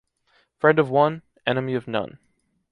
Friend 0.57 0.79
of 0.79 0.89
one, 0.89 1.21
enemy 1.45 1.75
of 1.75 1.87
none. 1.87 2.17